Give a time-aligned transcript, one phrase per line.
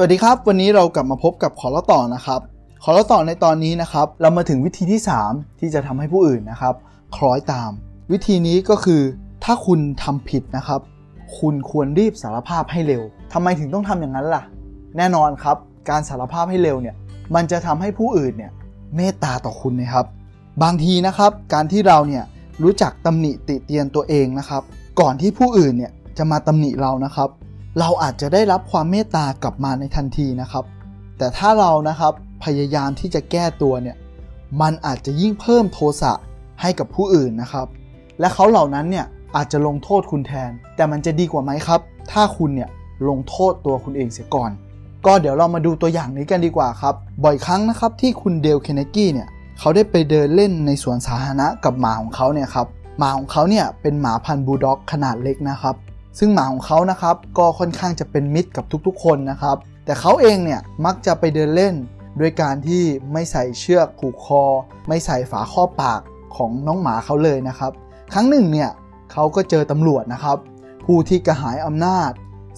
[0.00, 2.40] สวัสดีครับ วันนี้เรากลับมาพบกับขอล่าต่อนะครับ
[2.82, 5.00] ขอล่าต่อในตอนนี้นะครับ เรามาถึงวิธีที่
[5.30, 6.74] 3 ที่จะทำให้ผู้อื่นนะครับ
[7.16, 7.70] คล้อยตาม
[8.12, 9.02] วิธีนี้ก็คือ
[9.44, 10.80] ถ้าคุณทำผิดนะครับ
[11.38, 13.02] คุณควรรีบสารภาพให้เร็ว
[13.32, 14.42] ทำไมถึงต้องทำอย่างนั้นล่ะ
[14.96, 15.56] แน่นอนครับ
[15.88, 16.94] การสารภาพให้เร็วเนี่ย
[17.34, 18.52] มันจะทำให้ผู้อื่นเนี่ย
[18.96, 20.06] เมตตาต่อคุณนะครับ
[20.62, 22.24] บางทีนะครับ การที่เราเนี่ย
[22.62, 24.62] รู้จักตำหนิติเตียนตัวเองนะครับ
[25.00, 27.30] ก่อนที่ผู้อื่นเนี่ยจะมาตำหนิเรานะครับ
[27.78, 30.64] เราอาจจะได้รับความเมตตากลับมาในทันทีนะครับ
[31.18, 32.12] แต่ถ้าเรานะครับ
[32.44, 33.96] พยายามที่จะแก้ตัวเนี่ย
[34.60, 36.12] มันอาจจะยิ่งเพิ่มโทสะ
[36.60, 37.66] ให้กับผู้อื่นนะครับ
[38.20, 41.80] และเขาเหล่านั้นเนี่ยอาจจะลงโทษคุณแทน แต่มันจะดีกว่าไหมครับ
[42.12, 42.70] ถ้าคุณเนี่ย
[43.08, 44.50] ลงโทษตัวคุณเองเสียก่อน
[45.06, 52.66] ก็เดี๋ยวเรามาดูตัวอย่างนี้กันดีกว่าครับ บ่อยครั้งนะครับที่คุณเดลเคนเนกี้เนี่ยเขาได้ไปเดินเล่นในสวนสาธารณะกับหมาของเขาเนี่ยครับ
[52.98, 55.76] หมาของเขาเนี่ยเป็นหมาพันธุ์บูลด็อกขนาดเล็กนะครับ
[56.18, 61.74] ซึ่งหมาของเขานะครับก็ค่อนข้างจะเป็นมิตรกับทุกๆ คนนะครับ แต่เขาเองเนี่ยมักจะไปเดินเล่น
[62.20, 64.42] ด้วยการที่ไม่ใส่เชือกผูกคอ
[64.88, 66.00] ไม่ใส่ฝาข้อปาก
[66.36, 67.72] ของน้องหมาเขาเลยนะครับ
[68.12, 68.70] ครั้งหนึ่งเนี่ย
[69.12, 70.38] เขาก็เจอตำรวจนะครับ
[70.84, 72.10] ผู้ที่กระหายอำนาจ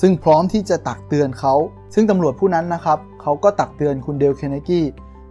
[0.00, 1.54] ซึ่งพร้อมที่จะตักเตือนเขา
[1.94, 4.84] ซึ่งตำรวจผู้นั้นนะครับเขาก็ตักเตือนคุณเดลเคนเนกี้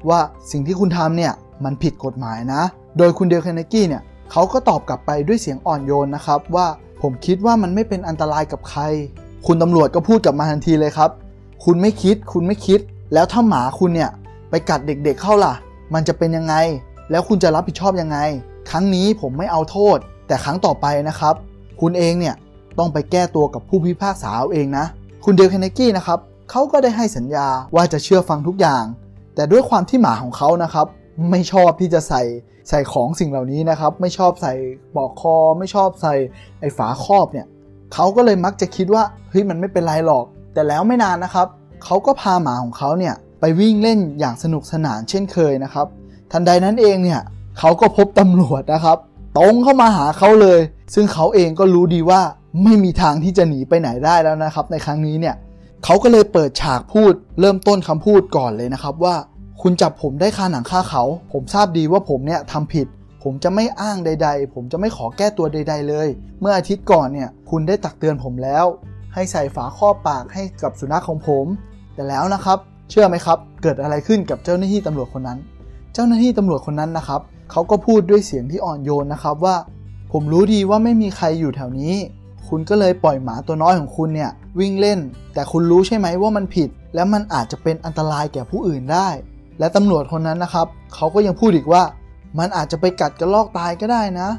[0.09, 0.19] ว่า
[0.51, 2.61] สิ่งที่คุณทำเนี่ยมันผิดกฎหมายนะ
[2.97, 6.67] โดยคุณเดลเคนเนกี้เนี่ยเขาก็ตอบกลับไปด้วยเสียงอ่อนโยนนะครับว่า
[7.01, 8.81] ผมคิดว่ามันไม่เป็นอันตรายกับใคร
[9.47, 11.11] คุณตำรวจก็พูดกลับมาทันทีเลยครับ
[11.65, 12.79] คุณไม่คิด คุณไม่คิด
[13.13, 14.11] แล้วถ้าหมาคุณเนี่ย
[14.49, 15.53] ไปกัดเด็กๆเข้าล่ะ
[15.93, 16.55] มันจะเป็นยังไง
[17.11, 18.17] แล้วคุณจะรับผิดชอบยังไง
[18.69, 21.35] ครั้งนี้ผมไม่เอาโทษ แต่ครั้งต่อไปนะครับ
[21.81, 22.35] คุณเองเนี่ย
[22.79, 24.85] ต้องไปแก้ตัวกับผู้พิพากษาเอาเองนะ
[25.25, 28.83] คุณเดลเคนเนกี้นะครับเขาก็ได้ให้สัญญาว่าจะเชื่อฟังทุกอย่าง
[29.35, 30.87] แต่ด้วยความที่หมาของเขานะครับ
[31.29, 32.21] ไม่ชอบที่จะใส่
[32.69, 34.53] ใส่ของสิ่งเหล่านี้นะครับ ไม่ชอบใส่
[34.95, 36.13] ปอกคอ ไม่ชอบใส่
[36.59, 37.47] ไอ้ฝาครอบเนี่ย
[37.93, 41.47] เขาก็เลยมักจะคิดว่าเฮ้ยมันไม่เป็นไรหรอก แต่แล้วไม่นานนะครับ
[41.83, 45.87] เขาก็พาหมาของเขาเนี่ยไปวิ่งเล่นอย่างสนุกสนานเช่นเคยนะครับ
[46.31, 47.21] ทันใดนั้นเองเนี่ย
[47.59, 48.97] เขาก็พบตำรวจนะครับ
[49.37, 50.59] ตรงเข้ามาหาเขาเลย
[50.93, 52.21] ซึ่งเขาเองก็รู้ดีว่า
[52.63, 55.35] ไม่มีทางที่จะหนีไปไหนได้แล้วนะครับ ในครั้งนี้เนี่ย
[55.83, 59.15] เขาก็เลยเปิดฉากพูด เริ่มต้นคำพูดก่อนเลยนะครับว่า
[59.61, 62.87] คุณจับผมได้คาหนังคาเขา ผมทราบดีว่าผมเนี่ยทำผิด
[63.23, 66.07] ผมจะไม่อ้างใด ๆ ผมจะไม่ขอแก้ตัวใด ๆ เลย
[66.39, 68.65] เมื่ออาทิตย์ก่อนเนี่ยคุณได้ตักเตือนผมแล้ว
[69.13, 71.45] ให้ใส่ฝาข้อบปากให้กับสุนัขของผม
[71.93, 72.57] แต่แล้วนะครับ
[72.89, 75.39] เชื่อไหมครับ เกิดอะไรขึ้นกับเจ้าหน้าที่ตำรวจคนนั้น
[75.93, 79.55] เจ้าหน้าที่ตำรวจคนนั้นนะครับเขาก็พูดด้วยเสียงที่อ่อนโยนนะครับว่า
[80.11, 81.93] ผมรู้ดีว่าไม่มีใครอยู่แถวนี้
[82.47, 84.99] คุณก็เลยปล่อยหมาตัวน้อยของคุณเนี่ยวิ่งเล่น
[85.33, 89.09] แต่คุณรู้ใช่ไหมว่ามันผิด และมันอาจจะเป็นอันตรายแก่ผู้อื่นได้
[89.59, 91.83] และตำรวจคนนั้นนะครับ เขาก็ยังพูดอีกว่า
[92.39, 94.29] มันอาจจะไปกัดกระลอกตายก็ได้นะ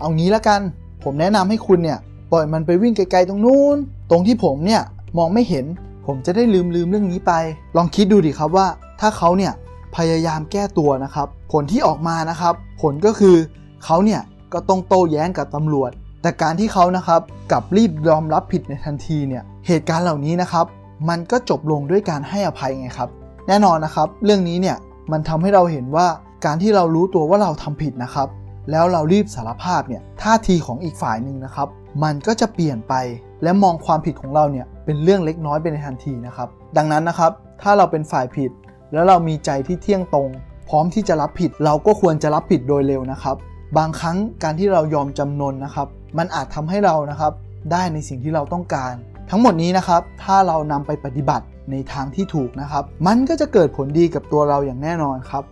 [0.00, 0.60] เอางี้ละกัน
[1.04, 1.98] ผมแนะนำให้คุณเนี่ย
[2.32, 3.76] ปล่อยมันไปวิ่งไกลๆตรงนู้น
[4.10, 4.82] ตรงที่ผมเนี่ย
[5.18, 5.66] มองไม่เห็น
[6.06, 7.32] ผมจะได้ลืมลืมเรื่องนี้ไป
[7.76, 8.66] ลองคิดดูดิครับว่า
[9.00, 9.52] ถ้าเขาเนี่ย
[9.96, 13.36] พยายามแก้ตัวนะครับ ผลที่ออกมานะครับ ผลก็คือ
[13.84, 14.20] เขาเนี่ย
[14.52, 15.90] ก็ต้องโต้แย้งกับตำรวจ
[16.22, 17.20] แต่การที่เขานะครับ
[17.52, 20.66] กลับรีบยอมรับผิดในทันทีเนี่ย เหตุการณ์เหล่านี้นะครับ
[21.08, 23.10] มันก็จบลงด้วยการให้อภัยไงครับ
[23.48, 24.76] แน่นอนนะครับ เรื่องนี้เนี่ย
[25.12, 26.06] มันทำให้เราเห็นว่า
[26.44, 28.28] การที่เรารู้ตัวว่าเราทำผิดนะครับ
[28.70, 31.68] แล้วเรารีบสารภาพเนี่ยท่าทีของอีกฝ่ายหนึ่งนะครับ
[32.02, 32.94] มันก็จะเปลี่ยนไป
[33.42, 38.50] และมองความผิดของเราเนี่ยเป็นเรื่องเล็กน้อยไปในทันทีนะครับ ดังนั้นนะครับ ถ้าเราเป็นฝ่ายผิด
[38.92, 40.28] แล้วเรามีใจที่เที่ยงตรง
[40.68, 43.36] พร้อมที่จะรับผิด เราก็ควรจะรับผิดโดยเร็วนะครับ
[43.78, 45.88] บางครั้งการที่เรายอมจำนนนะครับ
[46.18, 47.32] มันอาจทำให้เรานะครับ
[47.72, 48.94] ได้ในสิ่งที่เราต้องการ
[49.30, 55.44] ทั้งหมดนี้นะครับ ถ้าเรานำไปปฏิบัติในทางที่ถูกนะครับ มันก็จะเกิดผลดีกับตัวเราอย่างแน่นอนครับ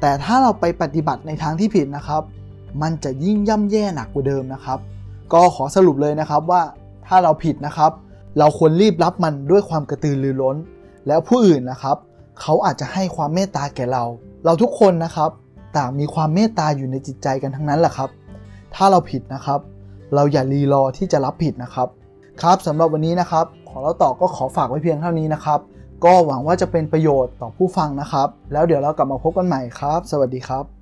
[0.00, 2.22] แต่ถ้าเราไปปฏิบัติในทางที่ผิดนะครับ
[2.82, 4.78] มันจะยิ่งย่ำแย่หนักกว่าเดิมนะครับ
[5.32, 6.62] ก็ขอสรุปเลยนะครับว่า
[7.06, 7.92] ถ้าเราผิดนะครับ
[8.38, 10.56] เราควรรีบรับมันด้วยความกระตือรือร้น
[11.06, 11.96] แล้วผู้อื่นนะครับ
[12.40, 14.04] เขาอาจจะให้ความเมตตาแก่เรา
[14.44, 15.30] เราทุกคนนะครับ
[15.76, 18.10] ต่างมีความเมตตาอยู่ในจิตใจกันทั้งนั้นแหละครับ
[18.74, 19.60] ถ้าเราผิดนะครับ
[20.14, 21.88] เราอย่ารีรอที่จะรับผิดนะครับ
[22.42, 25.60] ครับสำหรับวันนี้นะครับ ขอเราต่อก็ขอฝากไว้เพียงเท่านี้นะครับ
[26.04, 30.77] ก็หวังว่าจะเป็นประโยชน์ต่อผู้ฟังนะครับ แล้วเดี๋ยวเรากลับมาพบกันใหม่ครับ สวัสดีครับ